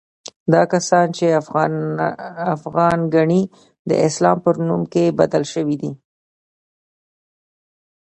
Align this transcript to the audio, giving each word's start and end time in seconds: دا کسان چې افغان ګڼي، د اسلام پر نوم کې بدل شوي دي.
دا 0.53 0.61
کسان 0.73 1.07
چې 1.17 1.25
افغان 2.61 2.99
ګڼي، 3.15 3.41
د 3.89 3.91
اسلام 4.07 4.37
پر 4.45 4.55
نوم 4.67 4.81
کې 4.93 5.15
بدل 5.19 5.43
شوي 5.53 5.75
دي. 5.81 5.91